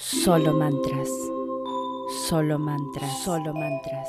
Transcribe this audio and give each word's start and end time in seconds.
Solo 0.00 0.54
mantras. 0.54 1.10
Solo 2.26 2.58
mantras. 2.58 3.22
Solo 3.22 3.52
mantras. 3.52 4.08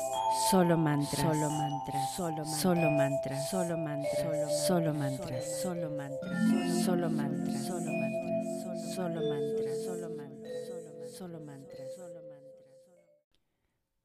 Solo 0.50 0.78
mantras. 0.78 1.20
Solo 1.20 1.50
mantras. 1.50 2.16
Solo 2.16 2.44
solo 2.46 2.90
mantras. 2.90 3.50
Solo 3.50 3.76
mantras. 3.76 4.66
Solo 4.66 4.94
mantras. 4.94 5.62
Solo 5.62 5.90
mantras. 5.90 6.32
Solo 6.72 7.10
mantras. 7.10 7.66
Solo 7.66 7.90
mantras. 7.90 8.94
Solo 8.94 9.20
mantras. 9.20 9.82
Solo 9.84 10.08
mantras. 10.16 11.12
Solo 11.12 11.40
mantras. 11.40 11.94
Solo 11.94 12.22
mantras. 12.22 12.52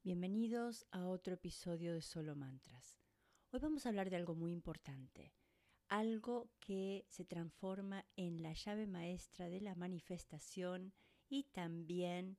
Bienvenidos 0.03 0.85
a 0.91 1.07
otro 1.07 1.35
episodio 1.35 1.93
de 1.93 2.01
Solo 2.01 2.35
Mantras. 2.35 2.99
Hoy 3.51 3.61
vamos 3.61 3.85
a 3.85 3.89
hablar 3.89 4.09
de 4.09 4.17
algo 4.17 4.35
muy 4.35 4.51
importante, 4.51 5.33
algo 5.87 6.49
que 6.59 7.05
se 7.07 7.23
transforma 7.23 8.05
en 8.17 8.43
la 8.43 8.51
llave 8.51 8.87
maestra 8.87 9.47
de 9.47 9.61
la 9.61 9.73
manifestación 9.75 10.93
y 11.29 11.43
también 11.45 12.37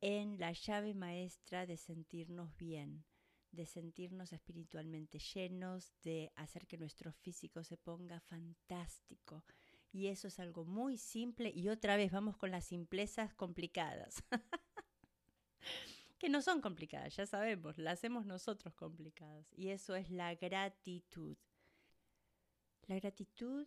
en 0.00 0.38
la 0.38 0.52
llave 0.52 0.94
maestra 0.94 1.66
de 1.66 1.76
sentirnos 1.76 2.56
bien, 2.56 3.04
de 3.50 3.66
sentirnos 3.66 4.32
espiritualmente 4.32 5.18
llenos, 5.18 5.92
de 6.02 6.32
hacer 6.36 6.66
que 6.66 6.78
nuestro 6.78 7.12
físico 7.12 7.64
se 7.64 7.76
ponga 7.76 8.20
fantástico. 8.20 9.44
Y 9.92 10.08
eso 10.08 10.28
es 10.28 10.38
algo 10.38 10.64
muy 10.64 10.98
simple 10.98 11.50
y 11.54 11.68
otra 11.68 11.96
vez 11.96 12.12
vamos 12.12 12.36
con 12.36 12.50
las 12.50 12.66
simplezas 12.66 13.34
complicadas. 13.34 14.22
que 16.18 16.28
no 16.28 16.42
son 16.42 16.60
complicadas, 16.60 17.16
ya 17.16 17.26
sabemos, 17.26 17.78
las 17.78 17.94
hacemos 17.94 18.26
nosotros 18.26 18.74
complicadas. 18.74 19.46
Y 19.54 19.68
eso 19.68 19.94
es 19.94 20.10
la 20.10 20.34
gratitud. 20.34 21.36
La 22.86 22.96
gratitud 22.96 23.66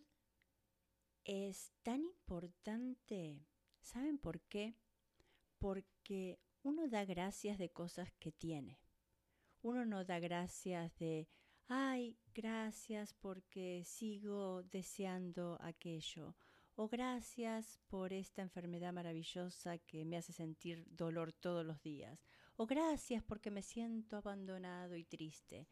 es 1.24 1.72
tan 1.82 2.02
importante 2.02 3.46
¿Saben 3.80 4.18
por 4.18 4.40
qué? 4.42 4.76
Porque 5.58 6.38
uno 6.62 6.88
da 6.88 7.04
gracias 7.04 7.58
de 7.58 7.70
cosas 7.70 8.12
que 8.18 8.32
tiene. 8.32 8.78
Uno 9.62 9.84
no 9.84 10.04
da 10.04 10.18
gracias 10.18 10.94
de, 10.96 11.28
ay, 11.68 12.18
gracias 12.34 13.12
porque 13.14 13.82
sigo 13.84 14.62
deseando 14.64 15.58
aquello. 15.60 16.36
O 16.76 16.88
gracias 16.88 17.78
por 17.88 18.12
esta 18.12 18.42
enfermedad 18.42 18.92
maravillosa 18.92 19.76
que 19.78 20.04
me 20.04 20.16
hace 20.16 20.32
sentir 20.32 20.86
dolor 20.88 21.32
todos 21.32 21.64
los 21.64 21.82
días. 21.82 22.18
O 22.56 22.66
gracias 22.66 23.22
porque 23.22 23.50
me 23.50 23.62
siento 23.62 24.16
abandonado 24.16 24.96
y 24.96 25.04
triste 25.04 25.68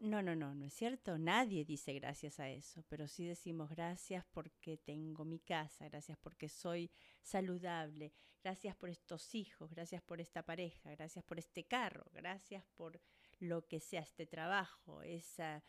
no, 0.00 0.22
no, 0.22 0.36
no, 0.36 0.54
no 0.54 0.66
es 0.66 0.74
cierto. 0.74 1.16
Nadie 1.16 1.64
dice 1.64 1.94
gracias 1.94 2.38
a 2.40 2.50
eso, 2.50 2.84
pero 2.88 3.08
sí 3.08 3.24
decimos 3.24 3.70
gracias 3.70 4.24
porque 4.32 4.76
tengo 4.76 5.24
mi 5.24 5.38
casa, 5.38 5.88
gracias 5.88 6.18
porque 6.18 6.50
soy 6.50 6.90
saludable, 7.22 8.12
gracias 8.42 8.76
por 8.76 8.90
estos 8.90 9.34
hijos, 9.34 9.70
gracias 9.70 10.02
por 10.02 10.20
esta 10.20 10.42
pareja, 10.42 10.90
gracias 10.90 11.24
por 11.24 11.38
este 11.38 11.64
carro, 11.64 12.04
gracias 12.12 12.64
por 12.74 13.00
lo 13.38 13.66
que 13.66 13.80
sea 13.80 14.02
este 14.02 14.26
trabajo, 14.26 15.00
esa, 15.02 15.64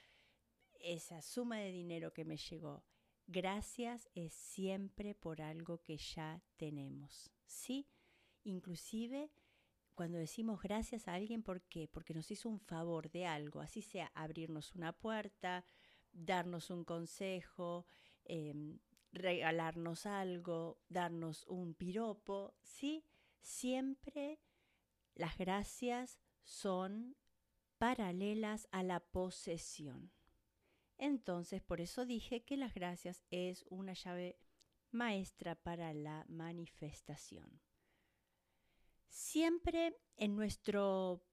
esa 0.74 1.22
suma 1.22 1.60
de 1.60 1.72
dinero 1.72 2.12
que 2.12 2.26
me 2.26 2.36
llegó. 2.36 2.84
Gracias 3.28 4.10
es 4.16 4.34
siempre 4.34 5.16
por 5.16 5.42
algo 5.42 5.82
que 5.82 5.98
ya 5.98 6.44
tenemos, 6.58 7.32
¿sí? 7.46 7.88
Inclusive 8.44 9.32
cuando 10.00 10.18
decimos 10.18 10.62
gracias 10.62 11.10
a 11.10 11.14
alguien, 11.14 11.44
¿por 11.44 11.62
qué? 11.64 11.90
Porque 11.90 12.14
nos 12.14 12.32
hizo 12.32 12.48
un 12.48 12.62
favor 12.62 13.12
de 13.12 13.26
algo, 13.26 13.60
así 13.60 13.82
sea 13.82 14.10
abrirnos 14.16 14.74
una 14.74 14.94
puerta, 14.94 15.66
darnos 16.14 16.70
un 16.70 16.86
consejo, 16.86 17.86
em, 18.24 18.80
regalarnos 19.12 20.06
algo, 20.06 20.80
darnos 20.88 21.46
un 21.48 21.74
piropo, 21.74 22.56
¿sí? 22.62 23.04
Siempre 23.42 24.40
las 25.16 25.38
gracias 25.38 26.18
son 26.46 27.18
paralelas 27.78 28.70
a 28.72 28.84
la 28.84 29.02
posesión. 29.02 30.14
Entonces, 30.98 31.62
por 31.62 31.82
eso 31.82 32.06
dije 32.06 32.46
que 32.46 32.56
las 32.56 32.74
gracias 32.74 33.26
es 33.32 33.66
una 33.68 33.92
llave 33.92 34.40
maestra 34.92 35.56
para 35.56 35.94
la 35.94 36.24
manifestación. 36.30 37.60
Siempre 39.10 39.98
en 40.18 40.36
nuestro 40.36 41.24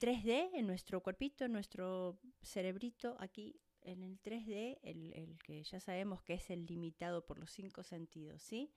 3D, 0.00 0.50
en 0.54 0.66
nuestro 0.66 1.02
cuerpito, 1.02 1.44
en 1.44 1.52
nuestro 1.52 2.18
cerebrito, 2.40 3.16
aquí 3.20 3.60
en 3.82 4.02
el 4.02 4.20
3D, 4.20 4.80
el, 4.82 5.38
que 5.44 5.62
ya 5.62 5.78
sabemos 5.78 6.22
que 6.22 6.34
es 6.34 6.50
el 6.50 6.66
limitado 6.66 7.24
por 7.24 7.38
los 7.38 7.50
cinco 7.50 7.82
sentidos, 7.82 8.42
¿sí? 8.42 8.72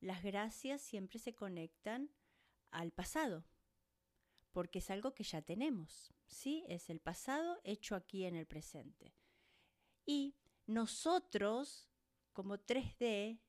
Las 0.00 0.22
gracias 0.22 0.82
siempre 0.82 1.18
se 1.18 1.34
conectan 1.34 2.10
al 2.70 2.92
pasado, 2.92 3.44
porque 4.52 4.80
es 4.80 4.90
algo 4.90 5.14
que 5.14 5.24
ya 5.24 5.42
tenemos, 5.42 6.12
¿sí? 6.26 6.64
Es 6.68 6.90
el 6.90 7.00
pasado 7.00 7.60
hecho 7.62 7.94
aquí 7.94 8.24
en 8.24 8.34
el 8.34 8.46
presente. 8.46 9.14
Y 10.04 10.36
nosotros, 10.66 11.88
como 12.32 12.58
3D, 12.58 13.40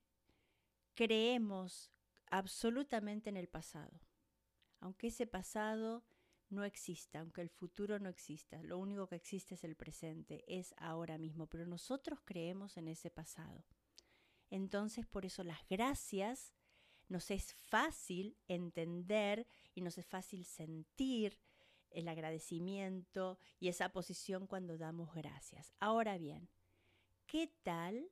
creemos 0.94 1.92
absolutamente 2.30 3.30
en 3.30 3.38
el 3.38 3.48
pasado 3.48 4.07
aunque 4.80 5.08
ese 5.08 5.28
pasado 5.28 6.04
no 6.50 6.64
exista, 6.64 7.20
aunque 7.20 7.42
el 7.42 7.50
futuro 7.50 8.00
no 8.00 8.10
exista, 8.10 8.62
lo 8.64 8.78
único 8.78 9.08
que 9.08 9.16
existe 9.16 9.56
es 9.56 9.64
el 9.64 9.76
presente, 9.76 10.44
es 10.48 10.74
ahora 10.78 11.18
mismo, 11.18 11.48
pero 11.48 11.66
nosotros 11.66 12.20
creemos 12.24 12.78
en 12.78 12.88
ese 12.88 13.10
pasado. 13.10 13.66
Entonces, 14.50 15.06
por 15.06 15.26
eso 15.26 15.44
las 15.44 15.68
gracias 15.68 16.54
nos 17.10 17.32
es 17.32 17.54
fácil 17.54 18.38
entender 18.48 19.48
y 19.74 19.82
nos 19.82 19.98
es 19.98 20.06
fácil 20.06 20.46
sentir 20.46 21.40
el 21.90 22.08
agradecimiento 22.08 23.40
y 23.60 23.70
esa 23.70 23.90
posición 23.90 24.48
cuando 24.48 24.78
damos 24.78 25.14
gracias. 25.14 25.74
Ahora 25.80 26.18
bien, 26.18 26.50
¿qué 27.26 27.54
tal, 27.64 28.10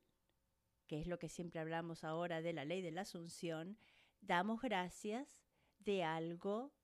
que 0.86 1.00
es 1.00 1.06
lo 1.06 1.18
que 1.18 1.28
siempre 1.28 1.60
hablamos 1.60 2.04
ahora 2.04 2.42
de 2.42 2.52
la 2.52 2.64
ley 2.64 2.82
de 2.82 2.90
la 2.90 3.02
asunción, 3.02 3.78
damos 4.20 4.60
gracias 4.60 5.45
de 5.86 6.04
algo 6.04 6.74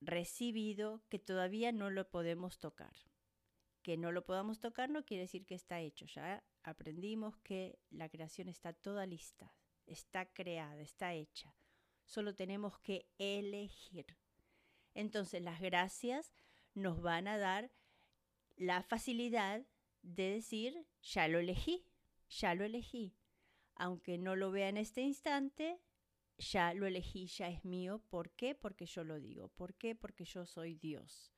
recibido 0.00 1.02
que 1.10 1.18
todavía 1.18 1.72
no 1.72 1.90
lo 1.90 2.08
podemos 2.08 2.58
tocar. 2.58 2.94
Que 3.82 3.98
no 3.98 4.12
lo 4.12 4.24
podamos 4.24 4.60
tocar 4.60 4.88
no 4.88 5.04
quiere 5.04 5.24
decir 5.24 5.44
que 5.44 5.54
está 5.54 5.80
hecho. 5.80 6.06
Ya 6.06 6.42
aprendimos 6.62 7.36
que 7.38 7.78
la 7.90 8.08
creación 8.08 8.48
está 8.48 8.72
toda 8.72 9.04
lista, 9.04 9.54
está 9.86 10.32
creada, 10.32 10.80
está 10.80 11.12
hecha. 11.12 11.54
Solo 12.06 12.34
tenemos 12.34 12.78
que 12.78 13.10
elegir. 13.18 14.06
Entonces 14.94 15.42
las 15.42 15.60
gracias 15.60 16.32
nos 16.74 17.02
van 17.02 17.28
a 17.28 17.38
dar 17.38 17.72
la 18.56 18.82
facilidad 18.82 19.66
de 20.02 20.30
decir, 20.30 20.86
ya 21.02 21.26
lo 21.28 21.38
elegí, 21.38 21.84
ya 22.28 22.54
lo 22.54 22.64
elegí. 22.64 23.16
Aunque 23.74 24.18
no 24.18 24.36
lo 24.36 24.52
vea 24.52 24.68
en 24.68 24.76
este 24.76 25.00
instante, 25.00 25.80
ya 26.42 26.74
lo 26.74 26.86
elegí, 26.86 27.26
ya 27.26 27.48
es 27.48 27.64
mío. 27.64 28.02
¿Por 28.10 28.30
qué? 28.30 28.54
Porque 28.54 28.86
yo 28.86 29.04
lo 29.04 29.20
digo. 29.20 29.48
¿Por 29.48 29.74
qué? 29.74 29.94
Porque 29.94 30.24
yo 30.24 30.44
soy 30.44 30.74
Dios. 30.74 31.32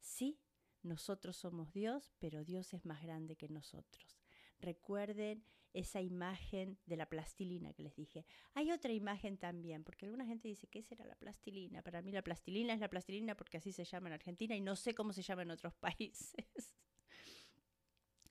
Sí, 0.00 0.40
nosotros 0.82 1.36
somos 1.36 1.72
Dios, 1.72 2.12
pero 2.18 2.44
Dios 2.44 2.74
es 2.74 2.84
más 2.84 3.02
grande 3.02 3.36
que 3.36 3.48
nosotros. 3.48 4.20
Recuerden 4.60 5.44
esa 5.74 6.00
imagen 6.00 6.78
de 6.86 6.96
la 6.96 7.06
plastilina 7.06 7.72
que 7.72 7.82
les 7.82 7.94
dije. 7.94 8.24
Hay 8.54 8.70
otra 8.72 8.92
imagen 8.92 9.38
también, 9.38 9.84
porque 9.84 10.06
alguna 10.06 10.26
gente 10.26 10.48
dice, 10.48 10.66
¿qué 10.66 10.82
será 10.82 11.04
la 11.04 11.14
plastilina? 11.14 11.82
Para 11.82 12.02
mí 12.02 12.10
la 12.10 12.22
plastilina 12.22 12.72
es 12.72 12.80
la 12.80 12.88
plastilina 12.88 13.36
porque 13.36 13.58
así 13.58 13.72
se 13.72 13.84
llama 13.84 14.08
en 14.08 14.14
Argentina 14.14 14.56
y 14.56 14.60
no 14.60 14.76
sé 14.76 14.94
cómo 14.94 15.12
se 15.12 15.22
llama 15.22 15.42
en 15.42 15.50
otros 15.50 15.74
países. 15.80 16.74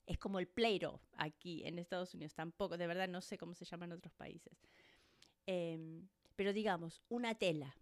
es 0.05 0.17
como 0.17 0.39
el 0.39 0.47
pleiro 0.47 1.01
aquí 1.13 1.63
en 1.65 1.79
Estados 1.79 2.13
Unidos, 2.13 2.33
tampoco, 2.33 2.77
de 2.77 2.87
verdad 2.87 3.07
no 3.07 3.21
sé 3.21 3.37
cómo 3.37 3.53
se 3.53 3.65
llama 3.65 3.85
en 3.85 3.93
otros 3.93 4.13
países. 4.13 4.57
Em, 5.47 6.07
pero 6.35 6.53
digamos, 6.53 7.01
una 7.09 7.33
tela. 7.35 7.75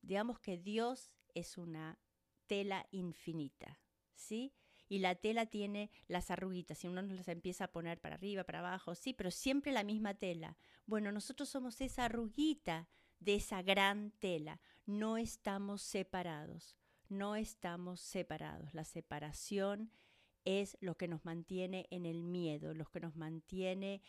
Digamos 0.00 0.38
que 0.38 0.56
Dios 0.56 1.12
es 1.34 1.58
una 1.58 1.98
tela 2.46 2.86
infinita, 2.90 3.80
¿sí? 4.14 4.54
Y 4.88 5.00
la 5.00 5.16
tela 5.16 5.44
tiene 5.46 5.90
las 6.06 6.30
arruguitas, 6.30 6.82
y 6.82 6.88
uno 6.88 7.02
las 7.02 7.28
empieza 7.28 7.64
a 7.64 7.72
poner 7.72 8.00
para 8.00 8.14
arriba, 8.14 8.44
para 8.44 8.60
abajo, 8.60 8.94
sí, 8.94 9.12
pero 9.12 9.30
siempre 9.30 9.72
la 9.72 9.84
misma 9.84 10.14
tela. 10.14 10.56
Bueno, 10.86 11.12
nosotros 11.12 11.50
somos 11.50 11.80
esa 11.82 12.06
arruguita 12.06 12.88
de 13.20 13.34
esa 13.34 13.60
gran 13.62 14.12
tela. 14.12 14.60
No 14.86 15.18
estamos 15.18 15.82
separados, 15.82 16.78
no 17.08 17.36
estamos 17.36 18.00
separados. 18.00 18.72
La 18.72 18.84
separación 18.84 19.90
es 20.46 20.78
lo 20.80 20.96
que 20.96 21.08
nos 21.08 21.24
mantiene 21.26 21.86
en 21.90 22.06
el 22.06 22.22
miedo, 22.22 22.72
lo 22.72 22.86
que 22.86 23.00
nos 23.00 23.16
mantiene 23.16 24.00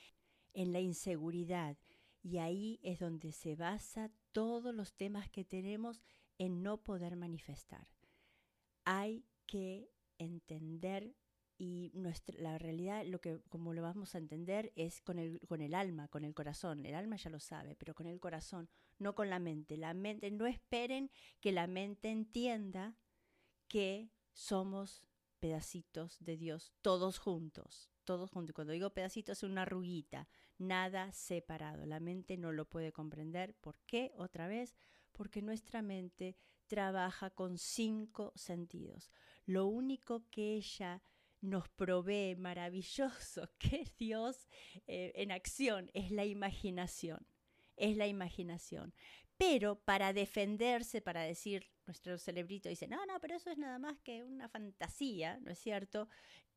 en 0.53 0.71
la 0.71 0.79
inseguridad. 0.79 1.77
Y 2.21 2.37
ahí 2.37 2.79
es 2.83 2.99
donde 2.99 3.31
se 3.31 3.55
basa 3.55 4.11
todos 4.31 4.73
los 4.73 4.93
temas 4.93 5.29
que 5.29 5.45
tenemos 5.45 6.01
en 6.37 6.63
no 6.63 6.83
poder 6.83 7.15
manifestar. 7.15 7.87
Hay 8.85 9.25
que 9.45 9.89
entender 10.17 11.15
y 11.59 11.91
nuestra, 11.93 12.41
la 12.41 12.57
realidad, 12.57 13.05
lo 13.05 13.19
que 13.19 13.41
como 13.49 13.73
lo 13.73 13.81
vamos 13.81 14.15
a 14.15 14.17
entender, 14.17 14.71
es 14.77 15.01
con 15.01 15.19
el, 15.19 15.41
con 15.45 15.61
el 15.61 15.73
alma, 15.73 16.07
con 16.07 16.23
el 16.23 16.33
corazón. 16.33 16.85
El 16.85 16.95
alma 16.95 17.17
ya 17.17 17.29
lo 17.29 17.41
sabe, 17.41 17.75
pero 17.75 17.93
con 17.93 18.07
el 18.07 18.19
corazón, 18.19 18.69
no 18.97 19.13
con 19.13 19.29
la 19.29 19.39
mente. 19.39 19.75
La 19.75 19.93
mente, 19.93 20.31
no 20.31 20.45
esperen 20.45 21.11
que 21.41 21.51
la 21.51 21.67
mente 21.67 22.09
entienda 22.09 22.95
que 23.67 24.09
somos 24.31 25.03
pedacitos 25.41 26.17
de 26.19 26.37
Dios, 26.37 26.73
todos 26.81 27.19
juntos, 27.19 27.91
todos 28.09 28.31
juntos. 28.31 28.55
Cuando 28.55 28.73
digo 28.73 28.89
pedacitos 28.89 29.37
es 29.37 29.43
una 29.43 29.61
arruguita, 29.61 30.27
nada 30.57 31.11
separado. 31.11 31.85
La 31.85 31.99
mente 31.99 32.37
no 32.37 32.51
lo 32.51 32.65
puede 32.65 32.91
comprender. 32.91 33.53
¿Por 33.61 33.77
qué? 33.85 34.13
Otra 34.15 34.47
vez, 34.47 34.75
porque 35.11 35.43
nuestra 35.43 35.83
mente 35.83 36.35
trabaja 36.65 37.29
con 37.29 37.59
cinco 37.59 38.33
sentidos. 38.35 39.11
Lo 39.45 39.67
único 39.67 40.27
que 40.31 40.55
ella 40.55 41.03
nos 41.39 41.69
provee 41.69 42.35
maravilloso, 42.35 43.47
que 43.59 43.81
es 43.81 43.95
Dios 43.95 44.47
eh, 44.87 45.11
en 45.13 45.31
acción, 45.31 45.91
es 45.93 46.09
la 46.09 46.25
imaginación, 46.25 47.27
es 47.75 47.95
la 47.95 48.07
imaginación. 48.07 48.91
Pero 49.37 49.75
para 49.75 50.13
defenderse, 50.13 50.99
para 50.99 51.21
decir, 51.21 51.69
nuestro 51.89 52.17
cerebrito 52.17 52.69
dice, 52.69 52.87
no, 52.87 53.05
no, 53.05 53.19
pero 53.19 53.35
eso 53.35 53.49
es 53.49 53.57
nada 53.57 53.79
más 53.79 53.99
que 53.99 54.23
una 54.23 54.47
fantasía, 54.47 55.39
¿no 55.39 55.51
es 55.51 55.59
cierto? 55.59 56.07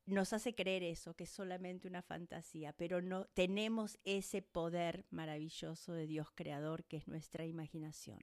Nos 0.05 0.31
hace 0.31 0.53
creer 0.53 0.83
eso, 0.83 1.15
que 1.15 1.23
es 1.25 1.29
solamente 1.29 1.87
una 1.87 2.01
fantasía, 2.01 2.73
pero 2.73 3.01
no 3.01 3.25
tenemos 3.33 3.97
ese 4.03 4.41
poder 4.41 5.05
maravilloso 5.09 5.93
de 5.93 6.07
Dios 6.07 6.27
creador 6.35 6.85
que 6.85 6.97
es 6.97 7.07
nuestra 7.07 7.45
imaginación. 7.45 8.19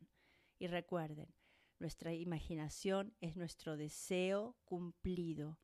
Y 0.59 0.67
recuerden, 0.67 1.35
nuestra 1.79 2.15
imaginación 2.15 3.15
es 3.21 3.37
nuestro 3.37 3.77
deseo 3.77 4.57
cumplido 4.65 5.59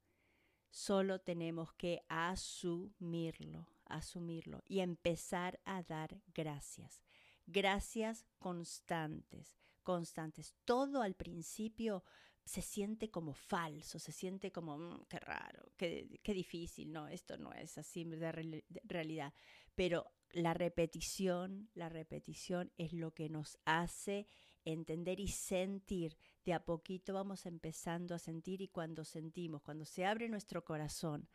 Solo 0.76 1.20
tenemos 1.20 1.72
que 1.72 2.04
asumirlo, 2.08 3.66
asumirlo 3.86 4.62
y 4.66 4.80
empezar 4.80 5.58
a 5.64 5.82
dar 5.82 6.20
gracias. 6.34 7.02
Gracias 7.46 8.26
constantes, 8.38 9.56
constantes. 9.86 10.56
Todo 10.64 11.00
al 11.00 11.14
principio 11.14 12.02
se 12.44 12.60
siente 12.60 13.08
como 13.08 13.34
falso, 13.34 14.00
se 14.00 14.10
siente 14.10 14.50
como, 14.50 14.76
mm, 14.78 15.04
qué 15.08 15.20
raro, 15.20 15.70
qué, 15.76 16.20
qué, 16.24 16.34
difícil, 16.34 16.92
no, 16.92 17.06
esto 17.06 17.38
no 17.38 17.52
es 17.52 17.78
así 17.78 18.02
de 18.04 18.64
realidad. 18.84 19.32
Pero 19.76 20.06
la 20.32 20.54
repetición, 20.54 21.70
la 21.74 21.88
repetición 21.88 22.72
es 22.78 22.92
lo 22.92 23.14
que 23.14 23.28
nos 23.28 23.58
hace 23.64 24.26
entender 24.64 25.20
y 25.20 25.28
sentir. 25.28 26.18
De 26.44 26.52
a 26.52 26.64
poquito 26.64 27.14
vamos 27.14 27.46
empezando 27.46 28.12
a 28.12 28.18
sentir 28.18 28.60
y 28.60 28.68
cuando 28.68 29.04
sentimos, 29.04 29.62
cuando 29.62 29.84
se 29.84 30.04
abre 30.04 30.28
nuestro 30.28 30.64
corazón, 30.64 31.28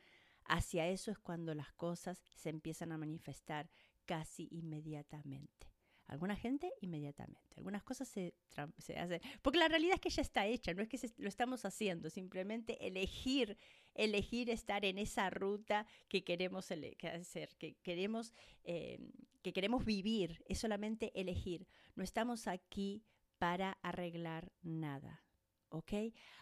hacia 0.44 0.90
eso 0.90 1.10
es 1.10 1.20
cuando 1.20 1.54
las 1.56 1.72
cosas 1.72 2.22
se 2.36 2.50
empiezan 2.50 2.92
a 2.92 2.98
manifestar 2.98 3.72
casi 4.06 4.50
inmediatamente. 4.52 5.72
Alguna 6.12 6.36
gente 6.36 6.74
inmediatamente, 6.82 7.56
algunas 7.56 7.84
cosas 7.84 8.06
se, 8.06 8.34
se 8.80 9.00
hacen, 9.00 9.22
porque 9.42 9.58
la 9.58 9.70
realidad 9.70 9.96
es 9.96 10.02
que 10.02 10.10
ya 10.10 10.22
está 10.22 10.46
hecha, 10.46 10.74
no 10.74 10.82
es 10.82 10.90
que 10.90 11.00
lo 11.18 11.30
estamos 11.30 11.64
haciendo, 11.64 12.10
simplemente 12.10 12.86
elegir, 12.86 13.58
elegir 13.96 14.50
estar 14.50 14.84
en 14.84 14.98
esa 14.98 15.30
ruta 15.30 15.88
que 16.10 16.26
queremos 16.26 16.70
hacer, 16.70 17.56
que 17.58 17.76
queremos, 17.82 18.34
eh, 18.66 19.00
que 19.42 19.54
queremos 19.54 19.86
vivir, 19.86 20.44
es 20.50 20.60
solamente 20.60 21.14
elegir. 21.18 21.66
No 21.96 22.04
estamos 22.04 22.46
aquí 22.48 23.06
para 23.38 23.78
arreglar 23.82 24.52
nada. 24.64 25.24
¿Ok? 25.70 25.94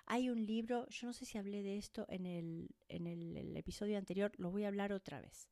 Hay 0.07 0.31
un 0.31 0.44
libro, 0.48 0.89
yo 0.89 1.06
no 1.06 1.13
sé 1.13 1.25
si 1.25 1.38
hablé 1.38 1.62
de 1.62 1.77
esto 1.77 2.07
en 2.10 2.25
el, 2.25 2.75
en 2.88 3.06
el, 3.06 3.56
episodio 3.56 4.00
anterior, 4.00 4.31
lo 4.38 4.50
voy 4.50 4.63
a 4.63 4.69
hablar 4.69 4.94
otra 4.94 5.21
vez. 5.21 5.48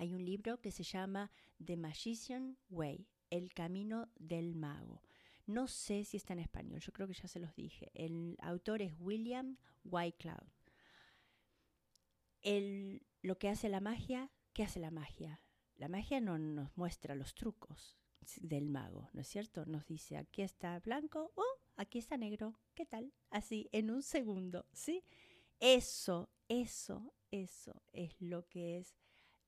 Hay 0.00 0.14
un 0.14 0.24
libro 0.24 0.62
que 0.62 0.70
se 0.70 0.82
llama 0.82 1.30
The 1.62 1.76
Magician 1.76 2.56
Way, 2.70 3.06
El 3.28 3.52
Camino 3.52 4.08
del 4.18 4.54
Mago. 4.54 5.02
No 5.44 5.68
sé 5.68 6.04
si 6.04 6.16
está 6.16 6.32
en 6.32 6.38
español, 6.38 6.80
yo 6.80 6.90
creo 6.90 7.06
que 7.06 7.12
ya 7.12 7.28
se 7.28 7.38
los 7.38 7.54
dije. 7.54 7.90
El 7.92 8.38
autor 8.40 8.80
es 8.80 8.94
William 8.98 9.58
Whitecloud. 9.84 10.48
El, 12.40 13.02
lo 13.20 13.36
que 13.36 13.50
hace 13.50 13.68
la 13.68 13.82
magia, 13.82 14.32
¿qué 14.54 14.62
hace 14.62 14.80
la 14.80 14.90
magia? 14.90 15.42
La 15.76 15.88
magia 15.88 16.18
no 16.22 16.38
nos 16.38 16.74
muestra 16.78 17.14
los 17.14 17.34
trucos, 17.34 17.98
del 18.40 18.70
mago, 18.70 19.10
¿no 19.12 19.20
es 19.20 19.28
cierto? 19.28 19.66
Nos 19.66 19.86
dice, 19.86 20.16
aquí 20.16 20.40
está 20.40 20.78
blanco, 20.80 21.30
oh, 21.34 21.58
aquí 21.76 21.98
está 21.98 22.16
negro, 22.16 22.58
¿qué 22.74 22.86
tal? 22.86 23.12
Así, 23.28 23.68
en 23.72 23.90
un 23.90 24.02
segundo, 24.02 24.64
¿sí? 24.72 25.04
Eso, 25.58 26.30
eso, 26.48 27.12
eso 27.30 27.82
es 27.92 28.18
lo 28.18 28.48
que 28.48 28.78
es 28.78 28.96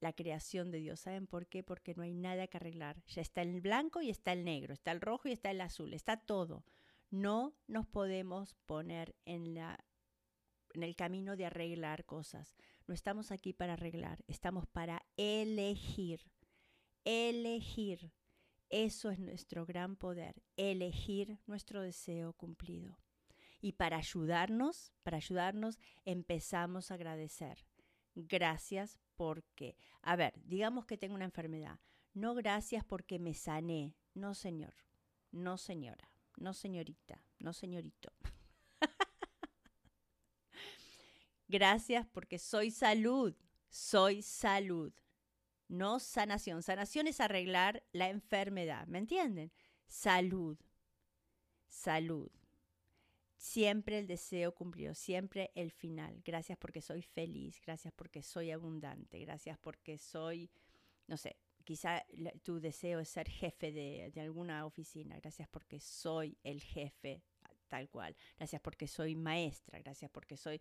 la 0.02 0.12
creación 0.12 0.70
de 0.70 0.78
Dios. 0.78 1.00
¿Saben 1.00 1.26
por 1.26 1.46
qué? 1.46 1.62
Porque 1.62 1.94
no 1.94 2.02
hay 2.02 2.12
nada 2.12 2.46
que 2.48 2.56
arreglar. 2.56 3.02
Ya 3.06 3.22
está 3.22 3.42
el 3.42 3.60
blanco 3.60 4.02
y 4.02 4.10
está 4.10 4.32
el 4.32 4.44
negro, 4.44 4.74
está 4.74 4.92
el 4.92 5.00
rojo 5.00 5.28
y 5.28 5.32
está 5.32 5.50
el 5.50 5.60
azul, 5.60 5.94
está 5.94 6.16
todo. 6.16 6.64
No 7.10 7.54
nos 7.66 7.86
podemos 7.86 8.54
poner 8.66 9.14
en, 9.24 9.54
la, 9.54 9.78
en 10.74 10.82
el 10.82 10.96
camino 10.96 11.36
de 11.36 11.46
arreglar 11.46 12.04
cosas. 12.04 12.56
No 12.86 12.94
estamos 12.94 13.30
aquí 13.30 13.52
para 13.52 13.74
arreglar, 13.74 14.24
estamos 14.26 14.66
para 14.66 15.06
elegir. 15.16 16.20
Elegir 17.04 18.12
eso 18.72 19.10
es 19.10 19.18
nuestro 19.18 19.66
gran 19.66 19.96
poder, 19.96 20.42
elegir 20.56 21.38
nuestro 21.46 21.82
deseo 21.82 22.32
cumplido. 22.32 22.98
Y 23.60 23.72
para 23.72 23.98
ayudarnos, 23.98 24.94
para 25.02 25.18
ayudarnos, 25.18 25.78
empezamos 26.06 26.90
a 26.90 26.94
agradecer. 26.94 27.66
Gracias 28.14 28.98
porque, 29.22 29.76
a 30.02 30.16
ver, 30.16 30.34
digamos 30.44 30.84
que 30.84 30.98
tengo 30.98 31.14
una 31.14 31.24
enfermedad. 31.24 31.78
No 32.12 32.34
gracias 32.34 32.84
porque 32.84 33.20
me 33.20 33.34
sané. 33.34 33.94
No, 34.14 34.34
señor. 34.34 34.74
No, 35.30 35.58
señora. 35.58 36.10
No, 36.38 36.52
señorita. 36.52 37.22
No, 37.38 37.52
señorito. 37.52 38.12
gracias 41.48 42.04
porque 42.08 42.40
soy 42.40 42.72
salud. 42.72 43.36
Soy 43.70 44.22
salud 44.22 44.92
no 45.68 46.00
sanación. 46.00 46.62
Sanación 46.62 47.06
es 47.06 47.20
arreglar 47.20 47.82
la 47.92 48.10
enfermedad, 48.10 48.86
¿me 48.88 48.98
entienden? 48.98 49.50
Salud, 49.86 50.58
salud. 51.68 52.30
Siempre 53.42 53.98
el 53.98 54.06
deseo 54.06 54.54
cumplido, 54.54 54.94
siempre 54.94 55.50
el 55.56 55.72
final. 55.72 56.22
Gracias 56.24 56.56
porque 56.56 56.80
soy 56.80 57.02
feliz, 57.02 57.60
gracias 57.60 57.92
porque 57.92 58.22
soy 58.22 58.52
abundante, 58.52 59.18
gracias 59.18 59.58
porque 59.58 59.98
soy, 59.98 60.48
no 61.08 61.16
sé, 61.16 61.36
quizá 61.64 62.06
tu 62.44 62.60
deseo 62.60 63.00
es 63.00 63.08
ser 63.08 63.28
jefe 63.28 63.72
de, 63.72 64.12
alguna 64.20 64.64
oficina, 64.64 65.18
gracias 65.18 65.48
porque 65.48 65.80
soy 65.80 66.38
el 66.44 66.62
jefe 66.62 67.24
tal 67.66 67.88
cual, 67.88 68.14
gracias 68.36 68.62
porque 68.62 68.86
soy 68.86 69.16
maestra, 69.16 69.80
gracias 69.80 70.08
porque 70.12 70.36
soy 70.36 70.60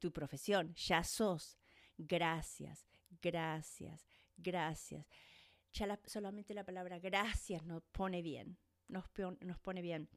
tu 0.00 0.12
profesión, 0.12 0.74
ya 0.74 1.04
sos. 1.04 1.56
Gracias, 1.96 2.88
gracias, 3.22 4.04
gracias. 4.36 5.06
Ya 5.72 6.00
solamente 6.06 6.54
la 6.54 6.64
palabra 6.64 6.98
gracias 6.98 7.64
nos 7.64 7.84
pone 7.84 8.20
bien, 8.20 8.58
nos 8.88 9.08
pone 9.60 9.80
bien. 9.80 10.08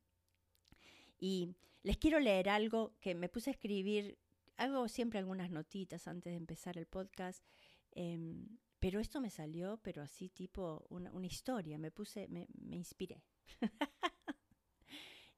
Y 1.19 1.55
les 1.83 1.97
quiero 1.97 2.19
leer 2.19 2.49
algo 2.49 2.95
que 3.01 3.15
me 3.15 3.29
puse 3.29 3.49
a 3.49 3.53
escribir, 3.53 4.17
hago 4.57 4.87
siempre 4.87 5.19
algunas 5.19 5.51
notitas 5.51 6.07
antes 6.07 6.31
de 6.31 6.37
empezar 6.37 6.77
el 6.77 6.85
podcast, 6.85 7.45
em, 7.91 8.57
pero 8.79 8.99
esto 8.99 9.19
me 9.19 9.29
salió, 9.29 9.77
pero 9.83 10.01
así 10.01 10.29
tipo 10.29 10.85
una, 10.89 11.11
historia, 11.25 11.77
me 11.77 11.91
puse, 11.91 12.27
me, 12.29 12.47
inspiré. 12.71 13.23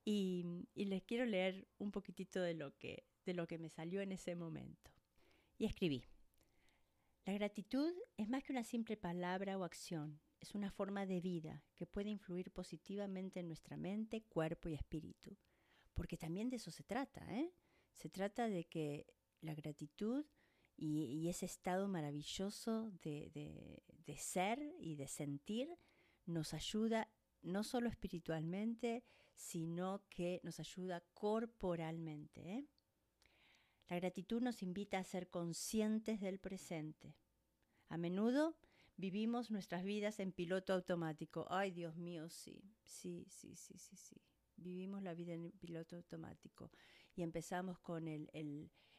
y, 0.06 0.46
y, 0.76 0.86
les 0.86 1.04
quiero 1.04 1.26
leer 1.26 1.68
un 1.80 1.92
poquitito 1.92 2.40
de 2.40 2.54
lo, 2.54 2.78
que, 2.78 3.04
de 3.26 3.34
lo 3.34 3.48
que 3.48 3.58
me 3.58 3.70
salió 3.70 4.02
en 4.02 4.12
ese 4.12 4.36
momento. 4.36 4.92
Y 5.58 5.66
escribí. 5.66 6.04
La 7.26 7.34
gratitud 7.34 7.94
es 8.18 8.30
más 8.30 8.44
que 8.44 8.52
una 8.52 8.64
simple 8.64 8.98
palabra 8.98 9.58
o 9.58 9.64
acción, 9.64 10.20
es 10.40 10.56
una 10.56 10.72
forma 10.72 11.06
de 11.06 11.22
vida 11.22 11.64
que 11.76 11.86
puede 11.86 12.10
influir 12.10 12.52
positivamente 12.52 13.40
en 13.40 13.48
nuestra 13.48 13.78
mente, 13.78 14.24
cuerpo 14.24 14.70
y 14.70 14.74
espíritu. 14.74 15.38
Porque 15.94 16.18
también 16.18 16.50
de 16.50 16.58
eso 16.58 16.72
se 16.72 16.84
trata, 16.84 17.22
¿eh? 17.34 17.54
Se 17.94 18.10
trata 18.10 18.48
de 18.48 18.66
que 18.66 19.06
la 19.42 19.54
gratitud 19.54 20.26
y, 20.78 21.28
ese 21.28 21.46
estado 21.46 21.88
maravilloso 21.88 22.90
de, 23.04 23.30
de, 23.34 24.18
ser 24.18 24.60
y 24.80 24.96
de 24.96 25.08
sentir 25.08 25.70
nos 26.26 26.54
ayuda 26.54 27.08
no 27.42 27.64
solo 27.64 27.88
espiritualmente, 27.88 29.04
sino 29.36 30.04
que 30.10 30.40
nos 30.44 30.60
ayuda 30.60 31.04
corporalmente. 31.14 32.42
¿eh? 32.42 32.68
La 33.90 33.98
gratitud 33.98 34.42
nos 34.42 34.64
invita 34.64 34.98
a 34.98 35.04
ser 35.04 35.30
conscientes 35.30 36.20
del 36.20 36.40
presente. 36.40 37.16
A 37.90 37.98
menudo 37.98 38.58
vivimos 38.96 39.52
nuestras 39.52 39.84
vidas 39.84 40.20
en 40.20 40.32
piloto 40.32 40.74
automático. 40.74 41.46
Ay, 41.50 41.72
Dios 41.72 41.98
mío, 41.98 42.30
sí, 42.30 42.64
sí, 42.84 43.26
sí, 43.30 43.56
sí, 43.56 43.78
sí, 43.78 43.96
sí. 43.96 44.22
Vivimos 44.62 45.02
la 45.02 45.14
vida 45.14 45.34
en 45.34 45.52
piloto 45.52 45.96
automático 45.96 46.72
y 47.16 47.24
empezamos 47.24 47.80
con 47.80 48.08
el, 48.08 48.30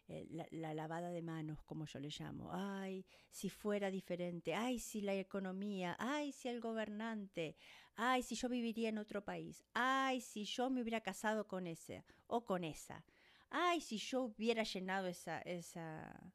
eh, 0.09 0.27
la, 0.51 0.75
lavada 0.75 1.11
de 1.11 1.23
manos, 1.23 1.63
como 1.65 1.87
yo 1.87 1.99
le 1.99 2.09
llamo. 2.09 2.51
Ay, 2.53 3.07
si 3.31 3.49
fuera 3.49 3.91
diferente. 3.91 4.55
Ay, 4.55 4.79
si 4.79 5.01
la 5.01 5.15
economía. 5.15 5.97
Ay, 5.99 6.33
si 6.33 6.49
el 6.49 6.61
gobernante. 6.61 7.57
Ay, 7.95 8.23
si 8.23 8.35
yo 8.35 8.49
viviría 8.49 8.89
en 8.89 8.99
otro 8.99 9.25
país. 9.25 9.65
Ay, 9.75 10.21
si 10.21 10.45
yo 10.45 10.71
me 10.71 10.83
hubiera 10.83 11.01
casado 11.01 11.47
con 11.47 11.67
ese 11.67 12.05
o 12.27 12.45
con 12.45 12.65
esa. 12.65 13.05
Ay, 13.51 13.81
si 13.81 13.99
yo 13.99 14.23
hubiera 14.23 14.65
llenado 14.65 15.07
esa, 15.07 15.41
esa 15.43 16.33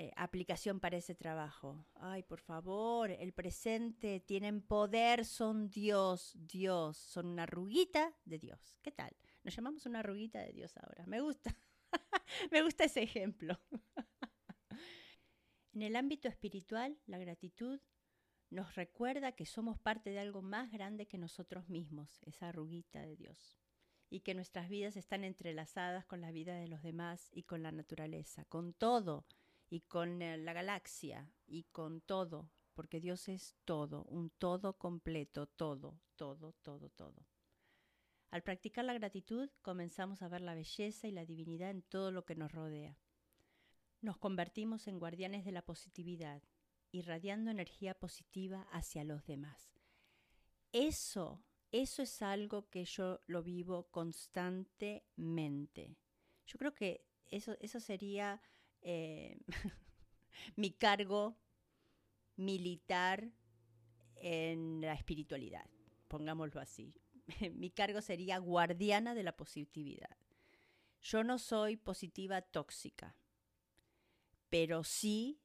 eh, 0.00 0.12
aplicación 0.14 0.78
para 0.78 0.96
ese 0.96 1.16
trabajo. 1.16 1.84
Ay, 1.96 2.22
por 2.22 2.38
favor, 2.38 3.10
el 3.10 3.32
presente, 3.32 4.20
tienen 4.20 4.62
poder, 4.62 5.24
son 5.24 5.70
Dios, 5.70 6.34
Dios, 6.36 6.96
son 6.96 7.26
una 7.26 7.42
arruguita 7.42 8.14
de 8.24 8.38
Dios. 8.38 8.78
¿Qué 8.80 8.92
tal? 8.92 9.10
Nos 9.42 9.56
llamamos 9.56 9.86
una 9.86 9.98
arruguita 9.98 10.38
de 10.38 10.52
Dios 10.52 10.76
ahora. 10.76 11.04
Me 11.06 11.20
gusta. 11.20 11.52
Me 12.52 12.62
gusta 12.62 12.84
ese 12.84 13.02
ejemplo. 13.02 13.58
en 15.72 15.82
el 15.82 15.96
ámbito 15.96 16.28
espiritual, 16.28 16.96
la 17.06 17.18
gratitud 17.18 17.80
nos 18.50 18.76
recuerda 18.76 19.32
que 19.32 19.46
somos 19.46 19.80
parte 19.80 20.10
de 20.10 20.20
algo 20.20 20.42
más 20.42 20.70
grande 20.70 21.08
que 21.08 21.18
nosotros 21.18 21.68
mismos, 21.68 22.20
esa 22.22 22.50
arruguita 22.50 23.02
de 23.02 23.16
Dios, 23.16 23.58
y 24.10 24.20
que 24.20 24.34
nuestras 24.34 24.68
vidas 24.68 24.96
están 24.96 25.24
entrelazadas 25.24 26.06
con 26.06 26.20
la 26.20 26.30
vida 26.30 26.54
de 26.54 26.68
los 26.68 26.84
demás 26.84 27.30
y 27.32 27.42
con 27.42 27.64
la 27.64 27.72
naturaleza, 27.72 28.44
con 28.44 28.74
todo, 28.74 29.26
y 29.70 29.82
con 29.82 30.22
eh, 30.22 30.38
la 30.38 30.52
galaxia, 30.52 31.30
y 31.46 31.64
con 31.64 32.00
todo, 32.00 32.50
porque 32.74 33.00
Dios 33.00 33.28
es 33.28 33.56
todo, 33.64 34.04
un 34.04 34.30
todo 34.30 34.78
completo, 34.78 35.46
todo, 35.46 36.00
todo, 36.16 36.52
todo, 36.62 36.90
todo. 36.90 37.26
Al 38.30 38.42
practicar 38.42 38.84
la 38.84 38.94
gratitud 38.94 39.50
comenzamos 39.62 40.22
a 40.22 40.28
ver 40.28 40.42
la 40.42 40.54
belleza 40.54 41.08
y 41.08 41.12
la 41.12 41.24
divinidad 41.24 41.70
en 41.70 41.82
todo 41.82 42.12
lo 42.12 42.24
que 42.24 42.34
nos 42.34 42.52
rodea. 42.52 42.98
Nos 44.00 44.18
convertimos 44.18 44.86
en 44.86 44.98
guardianes 44.98 45.44
de 45.44 45.52
la 45.52 45.62
positividad, 45.62 46.42
irradiando 46.92 47.50
energía 47.50 47.94
positiva 47.94 48.66
hacia 48.70 49.04
los 49.04 49.24
demás. 49.24 49.72
Eso, 50.72 51.42
eso 51.72 52.02
es 52.02 52.22
algo 52.22 52.68
que 52.68 52.84
yo 52.84 53.20
lo 53.26 53.42
vivo 53.42 53.88
constantemente. 53.90 55.96
Yo 56.46 56.58
creo 56.58 56.74
que 56.74 57.06
eso, 57.26 57.56
eso 57.60 57.80
sería 57.80 58.40
eh, 58.82 59.38
mi 60.56 60.70
cargo 60.72 61.36
militar 62.36 63.30
en 64.16 64.80
la 64.80 64.94
espiritualidad, 64.94 65.68
pongámoslo 66.08 66.60
así. 66.60 66.94
mi 67.54 67.70
cargo 67.70 68.00
sería 68.00 68.38
guardiana 68.38 69.14
de 69.14 69.22
la 69.22 69.36
positividad. 69.36 70.16
Yo 71.00 71.22
no 71.24 71.38
soy 71.38 71.76
positiva 71.76 72.42
tóxica, 72.42 73.16
pero 74.48 74.82
sí 74.84 75.40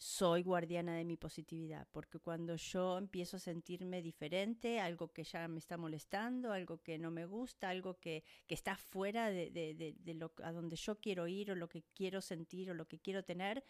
soy 0.00 0.42
guardiana 0.42 0.96
de 0.96 1.04
mi 1.04 1.18
positividad, 1.18 1.86
porque 1.92 2.18
cuando 2.18 2.56
yo 2.56 2.96
empiezo 2.96 3.36
a 3.36 3.40
sentirme 3.40 4.00
diferente, 4.00 4.80
algo 4.80 5.12
que 5.12 5.24
ya 5.24 5.46
me 5.46 5.58
está 5.58 5.76
molestando, 5.76 6.54
algo 6.54 6.78
que 6.82 6.98
no 6.98 7.10
me 7.10 7.26
gusta, 7.26 7.68
algo 7.68 8.00
que, 8.00 8.24
está 8.48 8.76
fuera 8.76 9.28
de, 9.28 9.50
de, 9.50 10.14
lo, 10.14 10.32
a 10.42 10.52
donde 10.52 10.76
yo 10.76 10.98
quiero 10.98 11.28
ir 11.28 11.50
o 11.50 11.54
lo 11.54 11.68
que 11.68 11.84
quiero 11.94 12.22
sentir 12.22 12.70
o 12.70 12.74
lo 12.74 12.88
que 12.88 12.98
quiero 12.98 13.24
tener, 13.24 13.62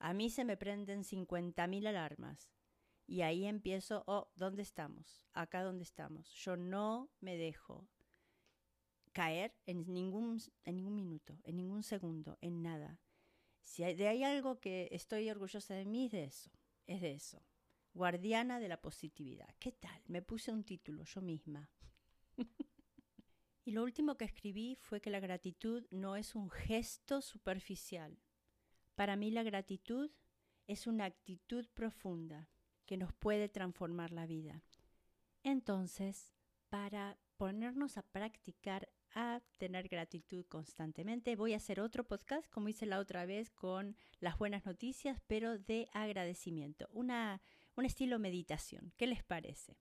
a 0.00 0.12
mí 0.14 0.30
se 0.30 0.44
me 0.44 0.56
prenden 0.56 1.04
50.000 1.04 1.86
alarmas. 1.86 2.50
Y 3.06 3.22
ahí 3.22 3.46
empiezo, 3.46 4.02
oh, 4.08 4.32
¿dónde 4.34 4.62
estamos? 4.62 5.24
Acá 5.32 5.62
donde 5.62 5.84
estamos. 5.84 6.28
Yo 6.32 6.56
no 6.56 7.08
me 7.20 7.36
dejo 7.36 7.86
caer 9.12 9.54
en 9.64 9.92
ningún, 9.92 10.40
en 10.64 10.74
ningún 10.74 10.96
minuto, 10.96 11.38
en 11.44 11.56
ningún 11.56 11.84
segundo, 11.84 12.36
en 12.40 12.62
nada. 12.62 12.98
Si 13.68 13.84
hay, 13.84 13.94
de 13.94 14.08
hay 14.08 14.24
algo 14.24 14.60
que 14.60 14.88
estoy 14.92 15.28
orgullosa 15.28 15.74
de 15.74 15.84
mí, 15.84 16.06
es 16.06 16.12
de 16.12 16.24
eso, 16.24 16.50
es 16.86 17.02
de 17.02 17.12
eso. 17.12 17.44
Guardiana 17.92 18.60
de 18.60 18.68
la 18.68 18.80
positividad. 18.80 19.54
¿Qué 19.58 19.72
tal? 19.72 20.02
Me 20.06 20.22
puse 20.22 20.50
un 20.50 20.64
título 20.64 21.04
yo 21.04 21.20
misma. 21.20 21.70
y 23.66 23.72
lo 23.72 23.84
último 23.84 24.16
que 24.16 24.24
escribí 24.24 24.74
fue 24.80 25.02
que 25.02 25.10
la 25.10 25.20
gratitud 25.20 25.86
no 25.90 26.16
es 26.16 26.34
un 26.34 26.48
gesto 26.48 27.20
superficial. 27.20 28.18
Para 28.94 29.16
mí 29.16 29.30
la 29.30 29.42
gratitud 29.42 30.10
es 30.66 30.86
una 30.86 31.04
actitud 31.04 31.68
profunda 31.74 32.48
que 32.86 32.96
nos 32.96 33.12
puede 33.12 33.50
transformar 33.50 34.12
la 34.12 34.24
vida. 34.24 34.62
Entonces, 35.42 36.32
para 36.70 37.18
ponernos 37.36 37.98
a 37.98 38.02
practicar 38.02 38.88
a 39.14 39.40
tener 39.56 39.88
gratitud 39.88 40.44
constantemente. 40.46 41.36
Voy 41.36 41.54
a 41.54 41.56
hacer 41.58 41.80
otro 41.80 42.06
podcast, 42.06 42.48
como 42.50 42.68
hice 42.68 42.86
la 42.86 42.98
otra 42.98 43.26
vez, 43.26 43.50
con 43.50 43.96
las 44.20 44.38
buenas 44.38 44.66
noticias, 44.66 45.20
pero 45.26 45.58
de 45.58 45.88
agradecimiento. 45.92 46.88
Una, 46.92 47.40
un 47.76 47.84
estilo 47.84 48.18
meditación. 48.18 48.92
¿Qué 48.96 49.06
les 49.06 49.24
parece? 49.24 49.76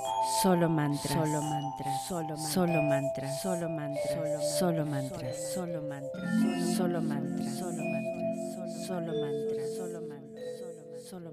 solo 0.44 0.70
mantras, 0.70 1.12
solo 1.12 1.42
mantras, 1.42 2.08
solo 2.08 2.38
mantras, 2.84 3.42
solo 3.42 3.70
mantras, 3.70 4.22
solo 4.22 4.50
mantras, 4.54 4.60
solo 4.60 4.86
mantras, 4.86 5.54
solo 5.54 5.82
mantras, 5.82 6.78
solo 6.78 7.02
mantras, 7.02 7.58
solo 7.58 7.82
mantras, 7.82 8.86
solo 8.86 9.12
mantras, 9.12 9.76
solo 9.76 10.02
mantras, 10.02 10.60
solo 11.10 11.32